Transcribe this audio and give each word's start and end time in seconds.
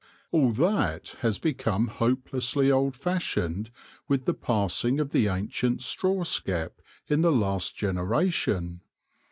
All 0.31 0.51
that 0.53 1.09
has 1.19 1.37
become 1.37 1.85
hopelessly 1.87 2.71
old 2.71 2.95
fashioned 2.95 3.69
with 4.07 4.25
the 4.25 4.33
passing 4.33 4.99
of 4.99 5.11
the 5.11 5.27
ancient 5.27 5.79
straw 5.83 6.23
skep 6.23 6.81
in 7.07 7.21
the 7.21 7.31
last 7.31 7.75
generation. 7.75 8.81